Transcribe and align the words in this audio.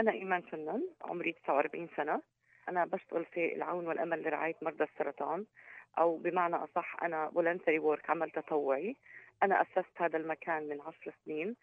أنا 0.00 0.12
إيمان 0.12 0.40
فنان 0.40 0.88
عمري 1.02 1.32
49 1.32 1.88
سنة. 1.96 2.22
أنا 2.68 2.84
بشتغل 2.84 3.24
في 3.24 3.54
العون 3.54 3.86
والأمل 3.86 4.22
لرعاية 4.22 4.56
مرضى 4.62 4.84
السرطان 4.84 5.44
أو 5.98 6.16
بمعنى 6.16 6.56
أصح 6.56 7.02
أنا 7.02 7.30
voluntary 7.30 7.78
work 7.78 8.10
عمل 8.10 8.30
تطوعي. 8.30 8.96
أنا 9.42 9.62
أسست 9.62 9.96
هذا 9.96 10.16
المكان 10.18 10.68
من 10.68 10.80
عشر 10.80 11.14
سنين 11.24 11.56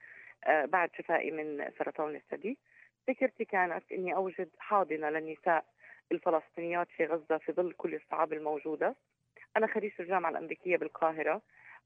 آه، 0.46 0.66
بعد 0.66 0.90
شفائي 0.98 1.32
من 1.32 1.72
سرطان 1.80 2.16
الثدي. 2.16 2.58
فكرتي 3.08 3.46
كانت 3.46 3.92
أني 3.92 4.16
أوجد 4.16 4.50
حاضنة 4.60 5.10
للنساء 5.10 5.66
الفلسطينيات 6.12 6.88
في 6.98 7.06
غزة 7.06 7.38
في 7.38 7.52
ظل 7.52 7.74
كل 7.74 7.96
الصعاب 7.96 8.34
الموجودة. 8.34 8.96
أنا 9.58 9.68
خريج 9.68 9.92
الجامعة 10.00 10.30
الأمريكية 10.30 10.78
بالقاهرة 10.78 11.42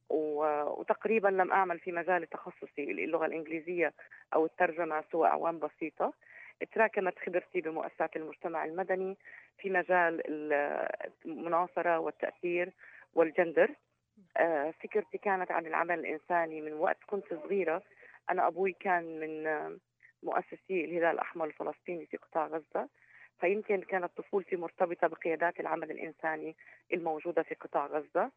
وتقريبا 0.10 1.28
لم 1.28 1.52
أعمل 1.52 1.80
في 1.80 1.92
مجال 1.92 2.30
تخصصي 2.30 2.84
اللغة 2.92 3.26
الإنجليزية 3.26 3.94
أو 4.34 4.46
الترجمة 4.46 5.04
سوى 5.12 5.28
أعوام 5.28 5.60
بسيطة. 5.60 6.14
تراكمت 6.66 7.20
خبرتي 7.20 7.62
بمؤسسات 7.62 8.16
المجتمع 8.16 8.66
المدني 8.66 9.17
في 9.58 9.70
مجال 9.70 10.22
المناصرة 11.26 11.99
والتأثير 11.99 12.73
والجندر. 13.13 13.76
آه، 14.38 14.72
فكرتي 14.72 15.17
كانت 15.17 15.52
عن 15.52 15.66
العمل 15.66 16.00
الإنساني 16.00 16.62
من 16.62 16.73
وقت 16.73 16.98
كنت 17.08 17.34
صغيرة. 17.34 17.84
أنا 18.30 18.48
أبوي 18.48 18.72
كان 18.80 19.20
من 19.20 19.44
مؤسسي 20.23 20.86
الهلال 20.86 21.05
الأحمر 21.05 21.45
الفلسطيني 21.45 22.05
في 22.05 22.17
قطاع 22.17 22.48
غزة. 22.48 22.89
فيمكن 23.39 23.81
كانت 23.81 24.17
طفولتي 24.17 24.55
مرتبطة 24.55 25.08
بقيادات 25.08 25.59
العمل 25.59 25.91
الإنساني 25.91 26.55
الموجودة 26.94 27.44
في 27.44 27.55
قطاع 27.55 27.86
غزة. 27.86 28.31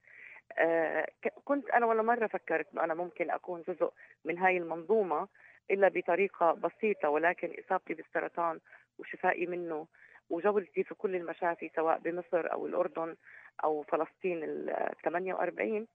آه، 0.59 1.07
كنت 1.45 1.71
أنا 1.71 1.87
ولا 1.87 2.03
مرة 2.03 2.27
فكرت 2.27 2.67
أنه 2.73 2.85
أنا 2.85 2.95
ممكن 2.95 3.31
أكون 3.31 3.63
جزء 3.69 3.91
من 4.25 4.39
هاي 4.39 4.57
المنظومة. 4.57 5.29
إلا 5.71 5.89
بطريقة 5.89 6.53
بسيطة 6.53 7.09
ولكن 7.09 7.53
إصابتي 7.67 7.95
بالسرطان 7.95 8.61
وشفائي 8.99 9.47
منه 9.47 9.87
وجولتي 10.31 10.85
في 10.85 10.95
كل 10.95 11.17
المشافي 11.17 11.71
سواء 11.77 11.99
بمصر 11.99 12.53
أو 12.53 12.67
الأردن 12.67 13.17
أو 13.65 13.83
فلسطين 13.83 14.45
ال 14.45 14.91
48 15.05 15.87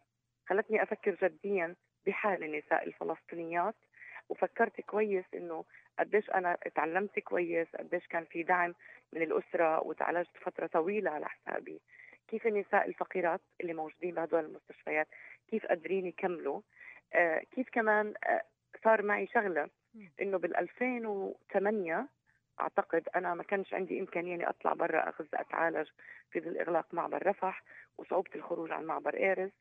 خلتني 0.49 0.83
أفكر 0.83 1.17
جديا 1.23 1.75
بحال 2.07 2.43
النساء 2.43 2.87
الفلسطينيات. 2.87 3.75
وفكرت 4.29 4.81
كويس 4.81 5.25
إنه 5.33 5.63
قديش 5.99 6.29
أنا 6.29 6.57
تعلمت 6.75 7.19
كويس 7.19 7.67
قديش 7.75 8.07
كان 8.07 8.25
في 8.25 8.43
دعم 8.43 8.75
من 9.13 9.21
الأسرة 9.21 9.83
وتعالجت 9.83 10.37
فترة 10.41 10.67
طويلة 10.67 11.11
على 11.11 11.25
حسابي. 11.29 11.81
كيف 12.27 12.47
النساء 12.47 12.87
الفقيرات 12.87 13.41
اللي 13.61 13.73
موجودين 13.73 14.15
بهدول 14.15 14.45
المستشفيات 14.45 15.07
كيف 15.47 15.65
قادرين 15.65 16.05
يكملوا؟ 16.05 16.61
آه 17.13 17.39
كيف 17.51 17.69
كمان 17.69 18.13
آه 18.23 18.43
صار 18.83 19.01
معي 19.01 19.27
شغلة. 19.27 19.69
إنه 20.21 20.37
بال 20.37 20.55
2008 20.57 22.07
أعتقد 22.61 23.09
أنا 23.15 23.33
ما 23.33 23.43
كانش 23.43 23.73
عندي 23.73 23.99
امكانيه 23.99 24.35
اني 24.35 24.49
أطلع 24.49 24.73
برا 24.73 25.09
اخذ 25.09 25.25
أتعالج 25.33 25.87
في 26.31 26.39
ظل 26.39 26.57
إغلاق 26.57 26.93
معبر 26.93 27.27
رفح 27.27 27.63
وصعوبة 27.97 28.29
الخروج 28.35 28.71
عن 28.71 28.85
معبر 28.85 29.13
ايرز 29.17 29.51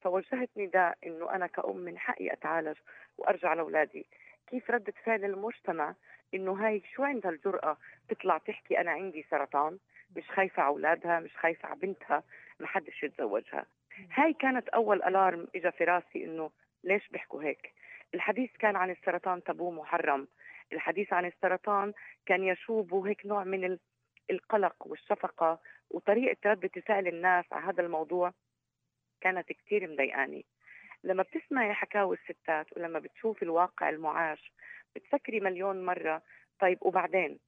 فوجهت 0.00 0.50
نداء 0.56 0.98
إنه 1.06 1.34
أنا 1.34 1.46
كأم 1.46 1.76
من 1.76 1.98
حقي 1.98 2.32
أتعالج 2.32 2.76
وأرجع 3.18 3.54
لأولادي. 3.54 4.06
كيف 4.46 4.70
ردة 4.70 4.92
فعل 5.04 5.24
المجتمع 5.24 5.94
إنه 6.34 6.52
هاي 6.52 6.82
شو 6.94 7.02
عندها 7.02 7.30
الجرأة 7.30 7.76
تطلع 8.08 8.38
تحكي 8.38 8.80
أنا 8.80 8.90
عندي 8.90 9.26
سرطان؟ 9.30 9.78
مش 10.16 10.30
خايفة 10.30 10.62
على 10.62 10.70
أولادها 10.72 11.20
مش 11.20 11.36
خايفة 11.36 11.68
على 11.68 11.78
بنتها 11.78 12.22
ما 12.60 12.66
حدش 12.66 13.02
يتزوجها. 13.02 13.66
هاي 14.14 14.32
كانت 14.32 14.68
أول 14.68 15.02
الارم 15.02 15.46
اجى 15.56 15.70
في 15.70 15.84
راسي 15.84 16.24
إنه 16.24 16.50
ليش 16.84 17.08
بيحكوا 17.08 17.42
هيك؟ 17.42 17.72
الحديث 18.14 18.50
كان 18.58 18.76
عن 18.76 18.90
السرطان 18.90 19.42
تابو 19.42 19.70
محرم. 19.70 20.28
الحديث 20.72 21.12
عن 21.12 21.26
السرطان 21.26 21.92
كان 22.26 22.44
يشوب 22.44 22.94
هيك 22.94 23.26
نوع 23.26 23.44
من 23.44 23.78
القلق 24.30 24.74
والشفقة 24.86 25.58
وطريقة 25.90 26.36
ردة 26.50 26.70
فعل 26.86 27.06
الناس 27.06 27.44
على 27.52 27.66
هذا 27.66 27.82
الموضوع 27.82 28.32
كانت 29.20 29.52
كثير 29.52 29.92
مضايقاني. 29.92 30.44
لما 31.04 31.22
بتسمعي 31.22 31.74
حكاوي 31.74 32.16
الستات 32.16 32.66
ولما 32.76 32.98
بتشوفي 32.98 33.42
الواقع 33.42 33.88
المعاش 33.88 34.52
بتفكري 34.96 35.40
مليون 35.40 35.84
مرة 35.84 36.22
طيب 36.60 36.78
وبعدين؟ 36.80 37.38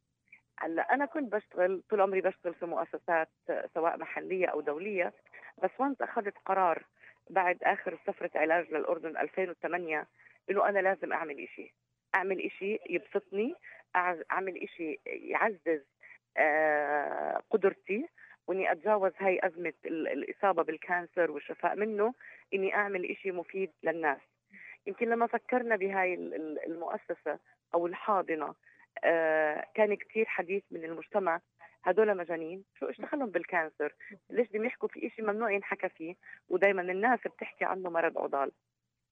هلأ 0.58 0.94
أنا 0.94 1.06
كنت 1.06 1.32
بشتغل 1.32 1.82
طول 1.90 2.00
عمري 2.00 2.20
بشتغل 2.20 2.54
في 2.54 2.66
مؤسسات 2.66 3.28
سواء 3.74 3.98
محلية 3.98 4.46
أو 4.46 4.60
دولية 4.60 5.12
بس 5.62 5.70
وانت 5.78 6.02
أخذت 6.02 6.34
قرار 6.44 6.84
بعد 7.30 7.58
آخر 7.62 7.98
سفرة 8.06 8.30
علاج 8.34 8.70
للأردن 8.70 9.16
2008 9.16 10.06
إنه 10.50 10.68
أنا 10.68 10.78
لازم 10.78 11.12
أعمل 11.12 11.40
إشي. 11.44 11.74
أعمل 12.14 12.40
إشي 12.46 12.78
يبسطني 12.90 13.54
أعمل 14.30 14.62
إشي 14.62 15.00
يعزز 15.06 15.84
آه، 16.36 17.42
قدرتي 17.50 18.08
وإني 18.46 18.72
أتجاوز 18.72 19.12
هاي 19.18 19.40
أزمة 19.42 19.72
الإصابة 19.86 20.62
بالكانسر 20.62 21.30
والشفاء 21.30 21.76
منه 21.76 22.14
إني 22.54 22.74
أعمل 22.74 23.10
إشي 23.10 23.30
مفيد 23.32 23.70
للناس. 23.82 24.20
يمكن 24.86 25.08
لما 25.08 25.26
فكرنا 25.26 25.76
بهاي 25.76 26.14
المؤسسة 26.66 27.38
أو 27.74 27.86
الحاضنة 27.86 28.54
آه 29.04 29.66
كان 29.74 29.94
كثير 29.94 30.24
حديث 30.26 30.62
من 30.70 30.84
المجتمع 30.84 31.40
هدول 31.84 32.16
مجانين 32.16 32.64
شو 32.78 32.88
إيش 32.88 33.00
دخلهم 33.00 33.30
بال 33.30 33.44
cancer؟ 33.44 33.94
ليش 34.30 34.48
بدهم 34.48 34.64
يحكوا 34.64 34.88
في 34.88 35.06
إشي 35.06 35.22
ممنوع 35.22 35.52
ينحكى 35.52 35.88
فيه؟ 35.88 36.14
ودائما 36.48 36.82
الناس 36.82 37.20
بتحكي 37.26 37.64
عنه 37.64 37.90
مرض 37.90 38.18
عضال. 38.18 38.52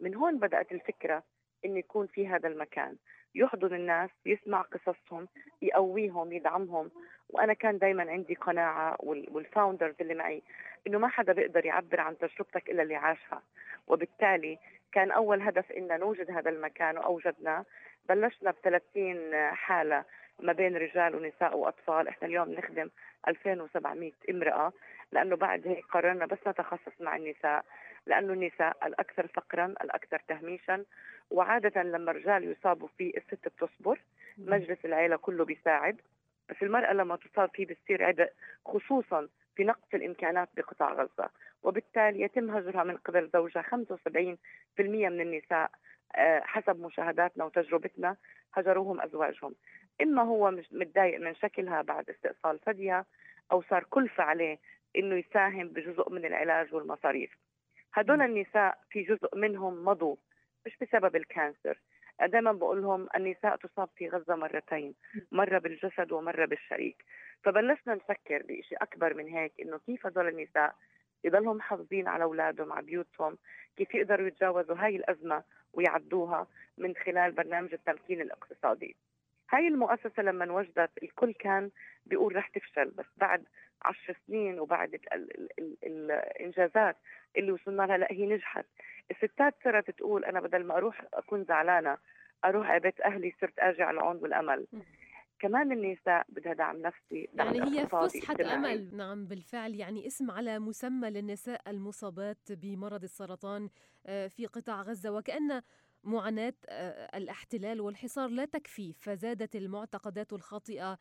من 0.00 0.14
هون 0.14 0.38
بدأت 0.38 0.72
الفكرة 0.72 1.22
انه 1.64 1.78
يكون 1.78 2.06
في 2.06 2.28
هذا 2.28 2.48
المكان. 2.48 2.97
يحضن 3.34 3.75
الناس 3.75 4.10
يسمع 4.26 4.62
قصصهم 4.62 5.28
يقويهم 5.62 6.32
يدعمهم. 6.32 6.91
وأنا 7.31 7.53
كان 7.53 7.78
دائما 7.78 8.10
عندي 8.10 8.34
قناعة 8.34 8.97
وال 9.00 9.19
founders 9.19 9.94
اللي 10.00 10.14
معي 10.14 10.42
إنه 10.86 10.98
ما 10.98 11.09
حدا 11.09 11.32
بيقدر 11.32 11.66
يعبر 11.66 12.00
عن 12.00 12.19
تجربتك 12.19 12.70
إلا 12.70 12.82
اللي 12.82 12.97
عاشها. 12.97 13.42
وبالتالي 13.86 14.59
كان 14.92 15.10
أول 15.10 15.42
هدف 15.42 15.72
ان 15.72 16.00
نوجد 16.00 16.30
هذا 16.30 16.50
المكان 16.50 16.98
وأوجدناه. 16.98 17.65
بلشنا 18.09 18.50
ب 18.50 18.54
30 18.62 19.54
حالة 19.54 20.04
ما 20.41 20.53
بين 20.53 20.76
رجال 20.76 21.15
ونساء 21.15 21.56
وأطفال. 21.56 22.09
إحنا 22.09 22.28
اليوم 22.28 22.53
نخدم 22.53 22.91
2700 23.28 24.12
امرأة. 24.30 24.72
لأنه 25.12 25.36
بعد 25.36 25.69
هيك 25.69 25.84
قررنا 25.84 26.26
بس 26.26 26.38
نتخصص 26.46 27.00
مع 27.00 27.16
النساء 27.16 27.64
لأنه 28.06 28.32
النساء 28.32 28.76
الأكثر 28.86 29.26
فقرا 29.26 29.66
الأكثر 29.66 30.22
تهميشا. 30.28 30.84
وعادة 31.30 31.82
لما 31.82 32.10
الرجال 32.10 32.44
يصابوا 32.44 32.88
فيه 32.98 33.12
الست 33.16 33.48
بتصبر 33.48 34.00
مجلس 34.38 34.78
العيلة 34.84 35.16
كله 35.16 35.44
بيساعد. 35.44 36.00
بس 36.50 36.56
المرأة 36.62 36.92
لما 36.92 37.16
تصاب 37.16 37.50
فيه 37.54 37.66
بتصير 37.66 38.04
عبء 38.04 38.30
خصوصا 38.66 39.28
في 39.56 39.64
نقص 39.64 39.94
الإمكانات 39.94 40.48
بقطاع 40.56 40.92
غزة. 40.92 41.30
وبالتالي 41.62 42.20
يتم 42.20 42.50
هجرها 42.50 42.84
من 42.84 42.97
قبل 42.97 43.30
زوجها 43.32 43.62
75% 43.62 43.68
من 44.80 45.20
النساء 45.20 45.70
آه، 46.16 46.41
حسب 46.41 46.80
مشاهداتنا 46.80 47.44
وتجربتنا 47.44 48.16
هجروهم 48.54 49.00
أزواجهم. 49.00 49.54
إما 50.02 50.22
هو 50.22 50.50
متضايق 50.72 51.20
من 51.20 51.34
شكلها 51.34 51.82
بعد 51.82 52.10
استئصال 52.10 52.60
ثديها 52.60 53.04
أو 53.52 53.62
صار 53.62 53.84
كلفة 53.91 54.24
عليه 54.24 54.58
إنه 54.97 55.15
يساهم 55.15 55.69
بجزء 55.69 56.10
من 56.12 56.25
العلاج 56.25 56.75
والمصاريف. 56.75 57.31
هدول 57.94 58.22
النساء 58.22 58.78
في 58.91 59.03
جزء 59.03 59.37
منهم 59.37 59.84
مضوا 59.84 60.16
مش 60.66 60.76
بسبب 60.81 61.16
الكانسر. 61.16 61.81
دائما 62.21 62.53
بقول 62.53 62.82
لهم 62.82 63.09
النساء 63.16 63.56
تصاب 63.56 63.88
في 63.97 64.09
غزة 64.09 64.37
مرتين 64.37 64.94
مرة 65.32 65.59
بالجسد 65.59 66.12
ومرة 66.12 66.47
بالشريك. 66.47 67.04
فبلشنا 67.44 67.94
نفكر 67.94 68.43
بشيء 68.43 68.82
أكبر 68.82 69.15
من 69.15 69.28
هيك 69.28 69.53
إنه 69.60 69.78
كيف 69.78 70.06
هدول 70.06 70.28
النساء 70.28 70.75
يضلهم 71.25 71.56
محافظين 71.56 72.09
على 72.09 72.25
أولادهم 72.25 72.72
على 72.72 72.87
بيوتهم 72.87 73.38
كيف 73.77 73.94
يقدروا 73.94 74.27
يتجاوزوا 74.27 74.77
هاي 74.78 74.97
الأزمة 74.97 75.43
ويعدوها 75.72 76.47
من 76.78 76.94
خلال 76.97 77.32
برنامج 77.32 77.72
التمكين 77.72 78.21
الاقتصادي. 78.21 78.97
هاي 79.50 79.69
المؤسسة 79.69 80.22
لما 80.22 80.53
وجدت 80.53 80.91
الكل 81.03 81.32
كان 81.32 81.71
بيقول 82.06 82.36
رح 82.36 82.48
تفشل 82.48 82.91
بس 82.91 83.06
بعد 83.16 83.45
عشر 83.83 84.16
سنين 84.27 84.60
وبعد 84.60 84.95
ال 84.95 85.12
ال 85.12 85.48
ال 85.59 86.10
الإنجازات 86.10 86.97
اللي 87.36 87.53
وصلنا 87.53 87.83
لها 87.83 87.97
لا 87.98 88.06
هي 88.10 88.27
نجحت. 88.27 88.65
الستات 89.10 89.54
صارت 89.65 89.91
تقول 89.91 90.24
أنا 90.24 90.41
بدل 90.41 90.65
ما 90.65 90.77
أروح 90.77 91.04
أكون 91.15 91.45
زعلانة 91.45 91.98
أروح 92.45 92.71
على 92.71 92.80
بيت 92.80 93.00
أهلي 93.00 93.34
صرت 93.41 93.59
أرجع 93.59 93.86
على 93.86 93.95
العون 93.95 94.16
والأمل 94.16 94.66
كمان 95.41 95.72
النساء 95.72 96.27
بدها 96.28 96.53
دعم 96.53 96.77
نفسي 96.77 97.28
دعم 97.34 97.54
يعني 97.54 97.80
هي 97.80 97.86
فسحة 97.86 98.54
أمل. 98.54 98.97
نعم 98.97 99.27
بالفعل. 99.27 99.74
يعني 99.74 100.06
اسم 100.06 100.30
على 100.30 100.59
مسمى 100.59 101.10
للنساء 101.10 101.71
المصابات 101.71 102.53
بمرض 102.53 103.03
السرطان 103.03 103.68
آه، 104.06 104.27
في 104.27 104.47
قطاع 104.47 104.83
غزة. 104.83 105.10
وكأن 105.12 105.62
معاناة 106.04 106.54
الاحتلال 107.15 107.80
والحصار 107.80 108.28
لا 108.28 108.45
تكفي 108.45 108.92
فزادت 108.92 109.56
المعتقدات 109.56 110.33
الخاطئة 110.33 110.98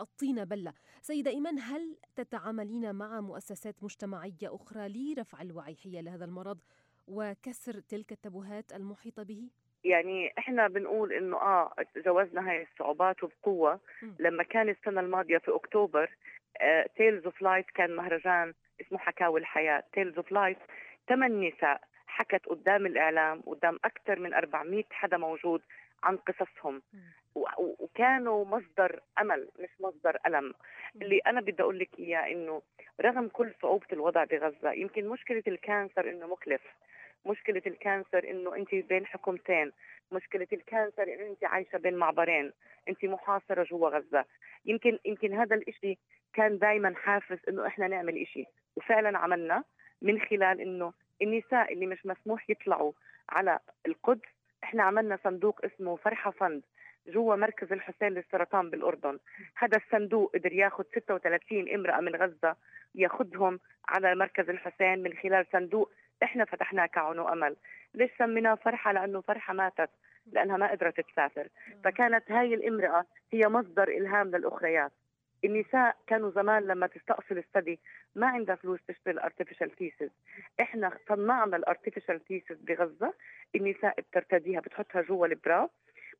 الطين 0.00 0.44
بلة. 0.44 0.72
سيدة 1.00 1.30
إيمان 1.30 1.58
هل 1.58 1.96
تتعاملين 2.16 2.94
مع 2.94 3.20
مؤسسات 3.20 3.84
مجتمعية 3.84 4.32
أخرى 4.44 4.88
لرفع 4.88 5.42
الوعي 5.42 5.76
حيال 5.76 6.08
هذا 6.08 6.24
المرض 6.24 6.58
وكسر 7.08 7.80
تلك 7.80 8.12
التابوهات 8.12 8.72
المحيطة 8.72 9.22
به؟ 9.22 9.50
يعني 9.84 10.32
إحنا 10.38 10.68
بنقول 10.68 11.12
إنه 11.12 11.36
آه 11.36 11.74
تجاوزنا 11.94 12.50
هاي 12.50 12.62
الصعوبات 12.62 13.24
وبقوة. 13.24 13.80
لما 14.18 14.42
كان 14.42 14.68
السنة 14.68 15.00
الماضية 15.00 15.38
في 15.38 15.54
أكتوبر 15.54 16.16
Tales 16.96 17.24
of 17.24 17.42
Life 17.42 17.66
كان 17.74 17.96
مهرجان 17.96 18.54
اسمه 18.80 18.98
حكاوي 18.98 19.40
الحياة. 19.40 19.82
Tales 19.92 20.16
of 20.16 20.32
Life 20.32 20.58
ثمان 21.08 21.40
نساء. 21.40 21.80
حكت 22.14 22.46
قدام 22.46 22.86
الإعلام 22.86 23.40
قدام 23.40 23.78
أكثر 23.84 24.18
من 24.18 24.34
400 24.34 24.84
حدا 24.90 25.16
موجود 25.16 25.62
عن 26.02 26.16
قصصهم. 26.16 26.82
وكانوا 27.56 28.44
مصدر 28.44 29.00
أمل 29.20 29.48
مش 29.58 29.68
مصدر 29.80 30.18
ألم. 30.26 30.54
اللي 31.02 31.18
أنا 31.26 31.40
بدي 31.40 31.62
أقول 31.62 31.78
لك 31.78 31.98
إياه 31.98 32.32
إنه 32.32 32.62
رغم 33.00 33.28
كل 33.28 33.52
صعوبة 33.62 33.86
الوضع 33.92 34.24
بغزة 34.24 34.72
يمكن 34.72 35.08
مشكلة 35.08 35.42
ال 35.48 35.57
cancer 35.57 36.10
إنه 36.10 36.26
مكلف 36.26 36.62
مشكلة 37.26 37.62
ال 37.66 37.75
cancer 37.75 38.30
إنه 38.30 38.56
أنت 38.56 38.74
بين 38.74 39.06
حكومتين. 39.06 39.72
مشكلة 40.12 40.46
ال 40.52 40.59
cancer 40.59 41.02
إنه 41.02 41.26
أنت 41.26 41.44
عايشة 41.44 41.78
بين 41.78 41.96
معبرين. 41.96 42.52
أنت 42.88 43.04
محاصرة 43.04 43.62
جوا 43.64 43.88
غزة. 43.88 44.24
يمكن 44.64 44.98
يمكن 45.04 45.34
هذا 45.34 45.56
الإشي 45.56 45.98
كان 46.34 46.58
دائما 46.58 46.94
حافز 46.96 47.38
إنه 47.48 47.66
إحنا 47.66 47.88
نعمل 47.88 48.22
إشي. 48.22 48.44
وفعلا 48.76 49.18
عملنا 49.18 49.64
من 50.02 50.20
خلال 50.20 50.60
إنه 50.60 50.92
النساء 51.22 51.72
اللي 51.72 51.86
مش 51.86 52.06
مسموح 52.06 52.50
يطلعوا 52.50 52.92
على 53.28 53.58
القدس 53.86 54.28
إحنا 54.64 54.82
عملنا 54.82 55.18
صندوق 55.24 55.60
اسمه 55.64 55.96
فرحة 55.96 56.30
فند 56.30 56.62
جوا 57.06 57.36
مركز 57.36 57.72
الحسين 57.72 58.08
للسرطان 58.08 58.70
بالأردن. 58.70 59.18
هذا 59.56 59.76
الصندوق 59.76 60.32
قدر 60.34 60.52
ياخذ 60.52 60.84
36 60.94 61.74
امرأة 61.74 62.00
من 62.00 62.16
غزة 62.16 62.56
ياخذهم 62.94 63.60
على 63.88 64.14
مركز 64.14 64.48
الحسين 64.50 65.02
من 65.02 65.12
خلال 65.14 65.46
صندوق 65.52 65.92
إحنا 66.22 66.44
فتحناه 66.44 66.86
كعنو 66.86 67.28
امل 67.28 67.56
ليش 67.94 68.10
سميناه 68.18 68.54
فرحة؟ 68.54 68.92
لأنه 68.92 69.20
فرحة 69.20 69.54
ماتت 69.54 69.90
لأنها 70.32 70.56
ما 70.56 70.70
قدرت 70.70 71.00
تسافر. 71.00 71.48
فكانت 71.84 72.30
هاي 72.30 72.54
الامرأة 72.54 73.04
هي 73.32 73.40
مصدر 73.48 73.88
إلهام 73.88 74.28
للأخريات. 74.28 74.92
النساء 75.44 75.96
كانوا 76.06 76.30
زمان 76.30 76.62
لما 76.62 76.86
تستأصل 76.86 77.38
الثدي 77.38 77.80
ما 78.14 78.26
عندها 78.26 78.54
فلوس 78.54 78.80
تشتري 78.88 79.14
ال 79.14 79.19
artificial 79.19 79.70
تيسز 79.70 80.10
إحنا 80.60 80.98
صنعنا 81.08 81.56
ال 81.56 81.62
artificial 81.62 82.24
تيسز 82.24 82.56
بغزة 82.60 83.14
النساء 83.54 84.00
بترتديها 84.00 84.60
بتحطها 84.60 85.02
جوا 85.02 85.26
ال 85.26 85.36
bra 85.36 85.68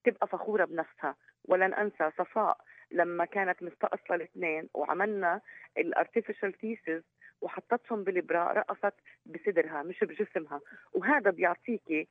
بتبقى 0.02 0.28
فخورة 0.28 0.64
بنفسها. 0.64 1.16
ولن 1.44 1.74
أنسى 1.74 2.10
صفاء 2.18 2.56
لما 2.90 3.24
كانت 3.24 3.62
مستأصلة 3.62 4.16
الاثنين 4.16 4.68
وعملنا 4.74 5.40
ال 5.78 5.85
artificial 5.85 6.52
تيسز 6.52 7.02
وحطتهم 7.40 8.04
بال 8.04 8.23
bra 8.23 8.52
رقصت 8.56 8.94
بصدرها 9.26 9.82
مش 9.82 10.04
بجسمها. 10.04 10.60
وهذا 10.92 11.30
بيعطيكي 11.30 12.08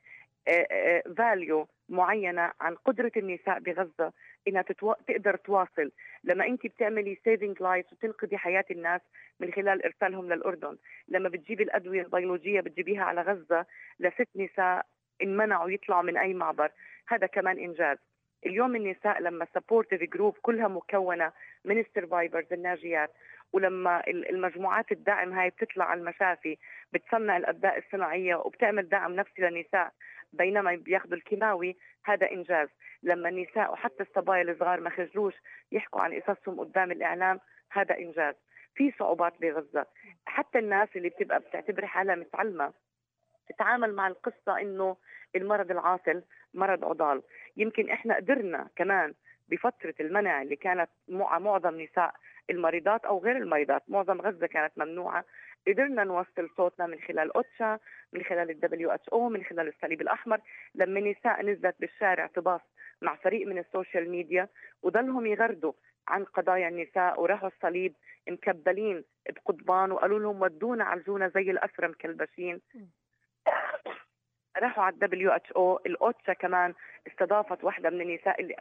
value 1.16 1.60
آه، 1.60 1.62
آه، 1.62 1.68
معينة 1.88 2.52
عن 2.60 2.74
قدرة 2.74 3.12
النساء 3.16 3.58
بغزة 3.58 4.12
إنها 4.48 4.62
تتو... 4.62 4.92
تقدر 4.92 5.36
تواصل. 5.36 5.90
لما 6.24 6.46
أنت 6.46 6.66
بتعملي 6.66 7.18
saving 7.24 7.62
life 7.62 7.92
وتنقذي 7.92 8.38
حياة 8.38 8.64
الناس 8.70 9.00
من 9.40 9.52
خلال 9.52 9.84
إرسالهم 9.84 10.32
للأردن 10.32 10.76
لما 11.08 11.28
بتجيبي 11.28 11.62
الأدوية 11.62 12.02
البيولوجية 12.02 12.60
بتجيبيها 12.60 13.04
على 13.04 13.22
غزة 13.22 13.66
لست 14.00 14.28
نساء 14.36 14.86
انمنعوا 15.22 15.70
يطلعوا 15.70 16.02
من 16.02 16.16
أي 16.16 16.34
معبر. 16.34 16.70
هذا 17.08 17.26
كمان 17.26 17.58
إنجاز. 17.58 17.98
اليوم 18.46 18.76
النساء 18.76 19.20
لما 19.20 19.46
supportive 19.54 20.02
group 20.02 20.38
كلها 20.42 20.68
مكونة 20.68 21.32
من 21.64 21.78
ال 21.78 21.85
survivors 21.85 22.52
الناجيات 22.52 23.10
ولما 23.52 24.02
المجموعات 24.06 24.92
الدعم 24.92 25.32
هاي 25.32 25.50
بتطلع 25.50 25.84
على 25.84 26.00
المشافي 26.00 26.58
بتصنع 26.92 27.36
الأثداء 27.36 27.78
الصناعية 27.78 28.34
وبتعمل 28.34 28.88
دعم 28.88 29.12
نفسي 29.16 29.42
للنساء 29.42 29.92
بينما 30.36 30.74
بياخذوا 30.74 31.14
الكيماوي 31.16 31.76
هذا 32.04 32.30
إنجاز. 32.30 32.68
لما 33.02 33.28
النساء 33.28 33.72
وحتى 33.72 34.02
الصبايا 34.02 34.42
الصغار 34.42 34.80
ما 34.80 34.90
خجلوش 34.90 35.34
يحكوا 35.72 36.00
عن 36.00 36.20
قصصهم 36.20 36.60
قدام 36.60 36.92
الإعلام 36.92 37.40
هذا 37.72 37.98
إنجاز. 37.98 38.34
في 38.74 38.92
صعوبات 38.98 39.40
بغزة. 39.40 39.86
حتى 40.26 40.58
الناس 40.58 40.88
اللي 40.96 41.08
بتبقى 41.08 41.40
بتعتبر 41.40 41.86
حالها 41.86 42.14
متعلمة 42.14 42.72
تتعامل 43.48 43.94
مع 43.94 44.08
القصة 44.08 44.60
إنه 44.60 44.96
المرض 45.36 45.70
العاطل 45.70 46.22
مرض 46.54 46.84
عضال. 46.84 47.22
يمكن 47.56 47.90
إحنا 47.90 48.16
قدرنا 48.16 48.68
كمان 48.76 49.14
بفترة 49.48 49.94
المنع 50.00 50.42
اللي 50.42 50.56
كانت 50.56 50.90
مع 51.08 51.38
معظم 51.38 51.80
نساء 51.80 52.14
المريضات 52.50 53.04
أو 53.04 53.18
غير 53.18 53.36
المريضات. 53.36 53.82
معظم 53.88 54.20
غزة 54.20 54.46
كانت 54.46 54.72
ممنوعة. 54.78 55.24
قدرنا 55.68 56.04
نوصل 56.04 56.50
صوتنا 56.56 56.86
من 56.86 57.00
خلال 57.00 57.36
أوتشا 57.36 57.78
من 58.12 58.22
خلال 58.24 58.50
ال 58.50 58.90
WH 58.90 59.08
أو 59.08 59.28
من 59.28 59.44
خلال 59.44 59.68
الصليب 59.68 60.00
الأحمر. 60.00 60.40
لما 60.74 61.00
نساء 61.00 61.42
نزلت 61.42 61.76
بالشارع 61.80 62.26
تباص 62.26 62.60
مع 63.02 63.14
فريق 63.16 63.46
من 63.46 63.58
ال 63.58 63.65
social 63.65 64.10
media 64.10 64.48
وضلهم 64.82 65.26
يغردوا 65.26 65.72
عن 66.08 66.24
قضايا 66.24 66.68
النساء 66.68 67.20
وراحوا 67.20 67.48
الصليب 67.48 67.94
مكبلين 68.28 69.04
بقضبان 69.30 69.92
وقالوا 69.92 70.18
لهم 70.20 70.42
ودونا 70.42 70.84
عالجونا 70.84 71.28
زي 71.28 71.50
الأسرى 71.50 71.88
مكلبشين 71.88 72.60
راحوا 74.56 74.84
على 74.84 74.92
ال 74.92 75.30
WH 75.30 75.52
أو 75.52 75.80
ال 75.86 75.95
OCHA 75.95 76.32
كمان 76.32 76.74
استضافت 77.06 77.64
واحدة 77.64 77.90
من 77.90 78.00
النساء 78.00 78.40
اللي 78.40 78.56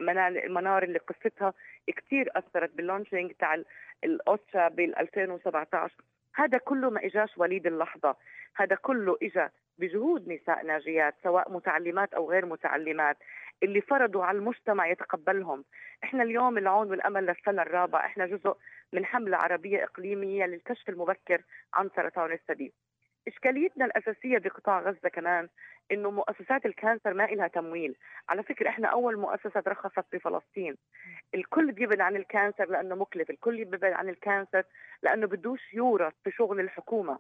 المنار 0.46 0.84
اللي 0.84 1.00
قصتها 1.00 1.54
كثير 1.88 2.30
أثرت 2.36 2.74
بال 2.74 2.84
launching 2.84 3.32
تاع 3.32 3.64
ال 4.04 4.17
OCHA 4.17 4.68
بال 4.68 5.00
2017 5.00 5.94
هذا 6.36 6.58
كله 6.58 6.90
ما 6.90 7.06
إجاش 7.06 7.38
وليد 7.38 7.68
اللحظة. 7.68 8.16
هذا 8.56 8.76
كله 8.76 9.18
اجى 9.24 9.48
بجهود 9.78 10.28
نساء 10.28 10.66
ناجيات 10.66 11.16
سواء 11.24 11.52
متعلمات 11.52 12.14
أو 12.14 12.32
غير 12.32 12.46
متعلمات 12.46 13.18
اللي 13.64 13.82
فرضوا 13.82 14.26
على 14.26 14.38
المجتمع 14.38 14.88
يتقبلهم. 14.88 15.66
إحنا 16.04 16.24
اليوم 16.24 16.58
العون 16.58 16.90
والأمل 16.90 17.26
للسنة 17.26 17.62
الرابعة. 17.62 18.06
إحنا 18.06 18.26
جزء 18.26 18.56
من 18.94 19.06
حملة 19.06 19.38
عربية 19.38 19.84
إقليمية 19.84 20.46
للكشف 20.46 20.90
المبكر 20.90 21.42
عن 21.74 21.90
سرطان 21.96 22.32
الثدي. 22.32 22.74
إشكاليتنا 23.28 23.86
الأساسية 23.86 24.38
بقطاع 24.38 24.80
غزة 24.80 25.10
كمان 25.10 25.50
إنه 25.92 26.12
مؤسسات 26.12 26.66
الكانسر 26.66 27.14
ما 27.14 27.26
إلها 27.26 27.48
تمويل. 27.48 27.96
على 28.30 28.44
فكرة 28.44 28.70
إحنا 28.70 28.88
أول 28.88 29.18
مؤسسة 29.18 29.60
ترخصت 29.60 30.06
بفلسطين 30.14 30.76
الكل 31.36 31.72
بيبعد 31.72 32.00
عن 32.02 32.16
ال 32.16 32.24
cancer 32.24 32.70
لأنه 32.70 32.96
مكلف 32.96 33.30
الكل 33.30 33.66
بيبعد 33.66 33.94
عن 33.94 34.10
ال 34.10 34.18
cancer 34.18 34.64
لأنه 35.04 35.28
بدوش 35.28 35.74
يورط 35.74 36.14
في 36.24 36.32
شغل 36.32 36.60
الحكومة. 36.60 37.20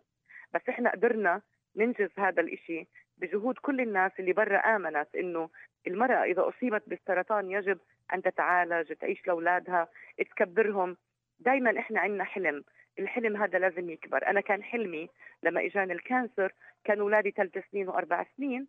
بس 0.53 0.61
إحنا 0.69 0.91
قدرنا 0.91 1.41
ننجز 1.75 2.09
هذا 2.17 2.41
الإشي 2.41 2.87
بجهود 3.17 3.57
كل 3.57 3.81
الناس 3.81 4.11
اللي 4.19 4.33
برا 4.33 4.57
آمنت 4.57 5.07
إنه 5.15 5.49
المرأة 5.87 6.23
إذا 6.23 6.47
أصيبت 6.49 6.83
بالسرطان 6.87 7.51
يجب 7.51 7.79
أن 8.13 8.21
تتعالج 8.21 8.93
تعيش 8.93 9.27
لأولادها 9.27 9.87
تكبرهم. 10.17 10.97
دايما 11.39 11.79
إحنا 11.79 11.99
عندنا 11.99 12.23
حلم. 12.23 12.63
الحلم 12.99 13.37
هذا 13.37 13.59
لازم 13.59 13.89
يكبر. 13.89 14.27
أنا 14.27 14.41
كان 14.41 14.63
حلمي 14.63 15.09
لما 15.43 15.65
إجاني 15.65 15.93
الكانسر 15.93 16.53
كان 16.83 16.99
اولادي 16.99 17.31
ثلاث 17.31 17.57
سنين 17.71 17.89
وأربع 17.89 18.25
سنين. 18.37 18.67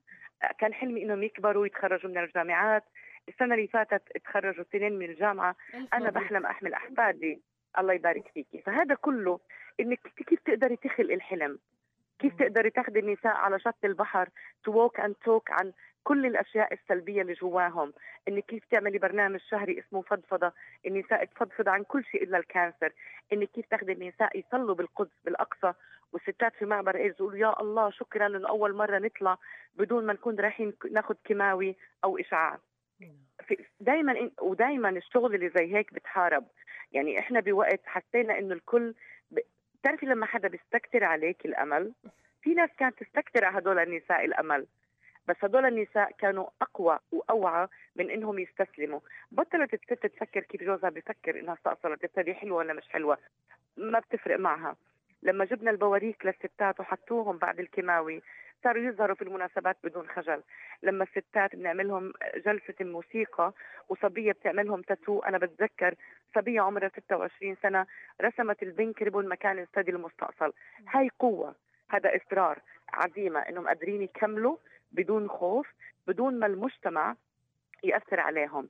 كان 0.58 0.74
حلمي 0.74 1.02
إنهم 1.02 1.22
يكبروا 1.22 1.62
ويتخرجوا 1.62 2.10
من 2.10 2.18
الجامعات. 2.18 2.84
السنة 3.28 3.54
اللي 3.54 3.66
فاتت 3.66 4.02
تخرجوا 4.24 4.62
اثنين 4.62 4.98
من 4.98 5.10
الجامعة. 5.10 5.56
أنا 5.92 6.10
بحلم 6.10 6.46
أحمل 6.46 6.74
أحفادي. 6.74 7.42
الله 7.78 7.92
يبارك 7.92 8.28
فيكي 8.34 8.62
فهذا 8.62 8.94
كله 8.94 9.40
إنك 9.80 10.00
كيف 10.26 10.40
تقدري 10.40 10.76
تخلقي 10.76 11.14
الحلم؟ 11.14 11.58
كيف 12.18 12.34
تقدري 12.34 12.70
تاخذي 12.70 13.00
النساء 13.00 13.32
على 13.36 13.58
شط 13.60 13.84
البحر 13.84 14.28
to 14.64 14.72
walk 14.72 15.00
and 15.00 15.14
talk 15.14 15.50
عن 15.50 15.72
كل 16.04 16.26
الأشياء 16.26 16.74
السلبية 16.74 17.22
اللي 17.22 17.32
جواهم. 17.32 17.92
إنك 18.28 18.44
كيف 18.44 18.64
تعملي 18.70 18.98
برنامج 18.98 19.40
شهري 19.40 19.78
اسمه 19.78 20.02
فضفضة 20.02 20.52
النساء 20.86 21.24
تفضفض 21.24 21.68
عن 21.68 21.82
كل 21.82 22.04
شيء 22.04 22.22
إلا 22.22 22.38
ال 22.38 22.45
cancer. 22.45 22.92
إنك 23.32 23.48
كيف 23.50 23.66
تاخذي 23.66 23.92
النساء 23.92 24.38
يصلوا 24.38 24.74
بالقدس 24.74 25.16
بالأقصى 25.24 25.72
والستات 26.12 26.54
في 26.56 26.64
معبر 26.64 26.96
إيرز 26.96 27.14
يقولوا 27.14 27.38
يا 27.38 27.60
الله 27.60 27.90
شكرا 27.90 28.26
انه 28.26 28.48
اول 28.48 28.74
مرة 28.74 28.98
نطلع 28.98 29.38
بدون 29.74 30.06
ما 30.06 30.12
نكون 30.12 30.40
رايحين 30.40 30.72
ناخذ 30.90 31.14
كيماوي 31.24 31.76
أو 32.04 32.18
إشعاع. 32.18 32.58
دائما 33.80 34.30
ودائما 34.40 34.88
الشغل 34.88 35.34
اللي 35.34 35.48
زي 35.48 35.74
هيك 35.74 35.94
بتحارب. 35.94 36.46
يعني 36.92 37.18
إحنا 37.18 37.40
بوقت 37.40 37.80
حسينا 37.86 38.38
إنه 38.38 38.54
الكل. 38.54 38.94
بتعرفي 39.30 40.06
لما 40.06 40.26
حدا 40.26 40.48
بيستكتر 40.48 41.04
عليك 41.04 41.44
الأمل؟ 41.44 41.92
في 42.42 42.54
ناس 42.54 42.70
كانت 42.78 43.02
تستكتر 43.02 43.44
على 43.44 43.58
هدول 43.58 43.78
النساء 43.78 44.24
الأمل. 44.24 44.66
بس 45.28 45.36
هدول 45.42 45.66
النساء 45.66 46.10
كانوا 46.18 46.46
أقوى 46.62 46.98
وأوعى 47.12 47.68
من 47.96 48.10
إنهم 48.10 48.38
يستسلموا. 48.38 49.00
بطلت 49.32 49.74
الست 49.74 50.06
تفكر 50.06 50.40
كيف 50.40 50.62
جوزها 50.62 50.90
بفكر 50.90 51.40
إنها 51.40 51.54
استأصلت 51.54 52.04
الثدي 52.04 52.34
حلوة 52.34 52.58
ولا 52.58 52.72
مش 52.72 52.88
حلوة؟ 52.88 53.18
ما 53.76 53.98
بتفرق 53.98 54.38
معها. 54.38 54.76
لما 55.22 55.44
جبنا 55.44 55.70
البواريك 55.70 56.26
للستات 56.26 56.80
وحطوهم 56.80 57.38
بعد 57.38 57.60
الكيماوي 57.60 58.22
صاروا 58.64 58.82
يظهروا 58.82 59.16
في 59.16 59.22
المناسبات 59.22 59.76
بدون 59.84 60.08
خجل. 60.08 60.42
لما 60.82 61.04
الستات 61.04 61.56
بنعملهم 61.56 62.12
جلسة 62.36 62.74
موسيقى 62.80 63.52
وصبية 63.88 64.32
بتعملهم 64.32 64.82
تاتو 64.82 65.18
أنا 65.20 65.38
بتذكر 65.38 65.94
صبية 66.34 66.60
عمرها 66.60 66.88
26 66.88 67.56
سنة 67.62 67.86
رسمت 68.22 68.62
ال 68.62 68.70
pink 68.70 69.02
ribbon 69.02 69.28
مكان 69.28 69.58
الثدي 69.58 69.90
المستأصل. 69.90 70.52
هاي 70.88 71.10
قوة 71.18 71.54
هذا 71.90 72.16
إصرار 72.16 72.58
عزيمة 72.92 73.40
إنهم 73.40 73.66
قادرين 73.68 74.02
يكملوا 74.02 74.56
بدون 74.94 75.28
خوف 75.28 75.66
بدون 76.06 76.38
ما 76.38 76.46
المجتمع 76.46 77.16
يأثر 77.82 78.20
عليهم. 78.20 78.68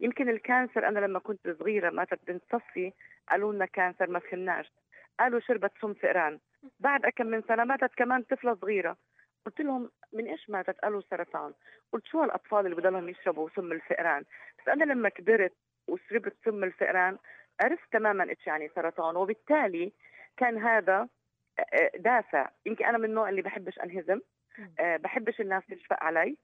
يمكن 0.00 0.28
ال 0.28 0.37
cancer 0.37 0.88
أنا 0.88 0.98
لما 0.98 1.18
كنت 1.18 1.50
صغيرة 1.60 1.90
ماتت 1.90 2.20
بنت 2.26 2.42
صفي 2.52 2.92
قالوا 3.28 3.52
لنا 3.52 3.66
cancer 3.66 4.10
ما 4.10 4.18
فهمناش. 4.18 4.72
قالوا 5.20 5.40
شربت 5.40 5.72
سم 5.80 5.94
فئران 5.94 6.38
بعد 6.80 7.00
كم 7.00 7.26
من 7.26 7.42
سنة 7.48 7.64
ماتت 7.64 7.94
كمان 7.96 8.22
طفلة 8.22 8.54
صغيرة. 8.54 8.96
قلت 9.46 9.60
لهم 9.60 9.90
من 10.12 10.26
إيش 10.26 10.50
ماتت؟ 10.50 10.80
قالوا 10.80 11.00
سرطان. 11.10 11.52
قلت 11.92 12.06
شو 12.06 12.22
هالأطفال 12.22 12.64
اللي 12.64 12.76
بضلهم 12.76 13.08
يشربوا 13.08 13.48
سم 13.56 13.72
الفئران 13.72 14.24
بس 14.58 14.68
أنا 14.68 14.84
لما 14.84 15.08
كبرت 15.08 15.52
وشربت 15.88 16.36
سم 16.44 16.64
الفئران 16.64 17.18
عرفت 17.60 17.92
تماما 17.92 18.24
إيش 18.30 18.46
يعني 18.46 18.68
سرطان. 18.74 19.16
وبالتالي 19.16 19.92
كان 20.36 20.58
هذا 20.58 21.08
آه، 21.58 21.90
دافع. 21.96 22.50
يمكن 22.66 22.84
أنا 22.84 22.98
من 22.98 23.04
النوع 23.04 23.28
اللي 23.28 23.42
بحبش 23.42 23.78
أنهزم. 23.78 24.20
أه 24.80 24.96
بحبش 24.96 25.40
الناس 25.40 25.66
تشفق 25.66 26.04
علي. 26.04 26.36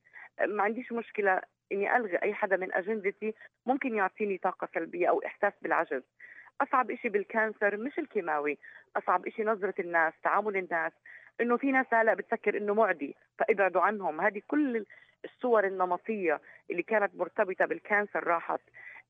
ما 0.46 0.62
عنديش 0.62 0.92
مشكلة 0.92 1.40
إني 1.72 1.96
ألغي 1.96 2.16
أي 2.16 2.34
حدا 2.34 2.56
من 2.56 2.72
أجندتي. 2.72 3.34
ممكن 3.66 3.94
يعطيني 3.94 4.38
طاقة 4.38 4.68
سلبية 4.74 5.08
أو 5.08 5.22
إحساس 5.26 5.52
بالعجز. 5.62 6.02
أصعب 6.60 6.94
شيء 6.94 7.10
بال 7.10 7.27
cancer 7.27 7.76
مش 7.76 7.98
الكيماوي. 7.98 8.58
أصعب 8.96 9.28
شيء 9.28 9.46
نظرة 9.46 9.74
الناس 9.78 10.12
تعامل 10.22 10.56
الناس. 10.56 10.92
إنه 11.40 11.56
في 11.56 11.72
ناس 11.72 11.86
هلا 11.92 12.14
بتفكر 12.14 12.56
إنه 12.56 12.74
معدي 12.74 13.16
فابعدوا 13.38 13.82
عنهم. 13.82 14.20
هذه 14.20 14.42
كل 14.48 14.86
الصور 15.24 15.66
النمطية 15.66 16.40
اللي 16.70 16.82
كانت 16.82 17.14
مرتبطة 17.14 17.64
بال 17.64 17.79
cancer 17.79 18.24
راحت. 18.24 18.60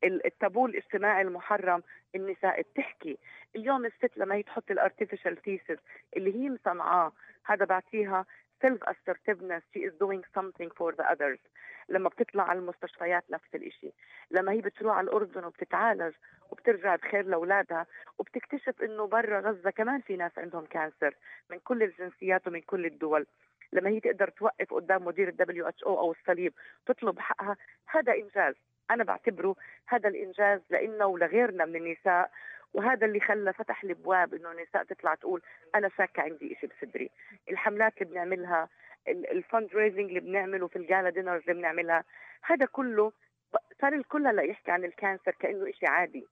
التابو 0.05 0.67
الاجتماعي 0.67 1.23
المحرم 1.23 1.83
النساء 2.15 2.61
بتحكي. 2.61 3.19
اليوم 3.57 3.87
الست 3.87 4.17
لما 4.17 4.35
هي 4.35 4.43
تحط 4.43 4.71
ال 4.71 4.77
artificial 4.77 5.43
ثيسز 5.43 5.79
اللي 6.17 6.35
هي 6.35 6.51
مصنعاه 6.51 7.13
هذا 7.45 7.65
بعطيها 7.65 8.27
self 8.63 8.85
assertiveness 8.85 9.63
she 9.75 9.81
is 9.81 9.93
doing 10.05 10.23
something 10.37 10.71
for 10.79 10.93
the 10.93 11.05
others. 11.13 11.39
لما 11.89 12.09
بتطلع 12.09 12.43
على 12.43 12.59
المستشفيات 12.59 13.25
نفس 13.31 13.55
الشيء 13.55 13.95
لما 14.31 14.53
هي 14.53 14.61
بتروح 14.61 14.97
على 14.97 15.05
الأردن 15.05 15.45
وبتتعالج 15.45 16.15
وبترجع 16.51 16.97
بخير 16.97 17.27
لأولادها 17.27 17.87
وبتكتشف 18.19 18.83
إنه 18.83 19.07
برا 19.07 19.41
غزة 19.41 19.71
كمان 19.71 20.01
في 20.01 20.17
ناس 20.17 20.39
عندهم 20.39 20.65
cancer 20.65 21.15
من 21.51 21.59
كل 21.59 21.83
الجنسيات 21.83 22.49
ومن 22.49 22.61
كل 22.61 22.87
الدول. 22.87 23.27
لما 23.73 23.91
هي 23.91 24.01
تقدر 24.01 24.29
توقف 24.29 24.75
قدام 24.75 25.05
مدير 25.05 25.29
ال 25.29 25.69
WH 25.69 25.85
أو 25.85 25.99
أو 25.99 26.13
الصليب 26.13 26.53
تطلب 26.87 27.19
حقها 27.19 27.57
هذا 27.87 28.13
إنجاز. 28.15 28.55
أنا 28.91 29.05
بعتبره 29.05 29.57
هذا 29.89 30.09
الإنجاز 30.09 30.61
لنا 30.71 31.05
ولغيرنا 31.05 31.65
من 31.65 31.77
النساء 31.77 32.31
وهذا 32.75 33.07
اللي 33.07 33.21
خلى 33.21 33.53
فتح 33.53 33.85
الابواب 33.85 34.35
إنه 34.35 34.53
النساء 34.53 34.85
تطلع 34.85 35.15
تقول 35.15 35.43
أنا 35.75 35.89
شاكة 35.89 36.23
عندي 36.23 36.57
شيء 36.61 36.71
بصدري. 36.71 37.11
الحملات 37.51 38.03
اللي 38.03 38.13
بنعملها 38.13 38.69
ال 39.09 39.69
fundraising 39.75 40.09
اللي 40.09 40.21
بنعمله 40.21 40.67
في 40.67 40.77
ال 40.77 40.83
gala 40.83 41.11
dinners 41.11 41.43
اللي 41.43 41.55
بنعملها 41.55 42.05
هذا 42.43 42.67
كله 42.67 43.13
صار 43.81 43.93
الكل 43.93 44.27
هلا 44.27 44.43
يحكي 44.43 44.71
عن 44.71 44.85
ال 44.85 44.91
cancer 44.91 45.31
كأنه 45.31 45.71
شيء 45.71 45.89
عادي. 45.89 46.27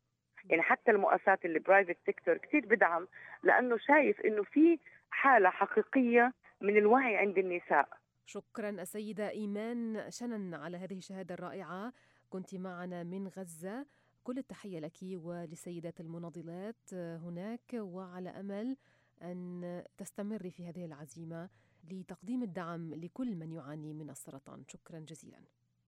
يعني 0.45 0.63
حتى 0.63 0.91
المؤسسات 0.91 1.45
اللي 1.45 1.59
private 1.59 1.97
sector 2.07 2.37
كثير 2.37 2.67
بدعم 2.67 3.09
لأنه 3.43 3.77
شايف 3.79 4.21
إنه 4.21 4.43
في 4.43 4.79
حالة 5.11 5.51
حقيقية 5.51 6.33
من 6.61 6.77
الوعي 6.77 7.17
عند 7.17 7.39
النساء. 7.39 7.89
شكرا 8.27 8.71
السيدة 8.71 9.31
إيمان 9.31 10.11
شنن 10.11 10.55
على 10.55 10.77
هذه 10.77 10.99
الشهادة 10.99 11.35
الرائعة. 11.35 11.93
كنت 12.31 12.55
معنا 12.55 13.03
من 13.03 13.29
غزة. 13.29 13.87
كل 14.25 14.39
التحية 14.39 14.79
لك 14.79 14.99
ولسيدات 15.03 16.00
المناضلات 16.00 16.95
هناك 16.95 17.75
وعلى 17.75 18.31
أمل 18.31 18.77
أن 19.23 19.85
تستمري 19.97 20.50
في 20.50 20.69
هذه 20.69 20.85
العزيمة 20.85 21.50
لتقديم 21.91 22.43
الدعم 22.43 22.95
لكل 22.95 23.37
من 23.37 23.53
يعاني 23.53 23.95
من 23.95 24.11
السرطان. 24.11 24.65
شكرا 24.69 24.99
جزيلا. 24.99 25.41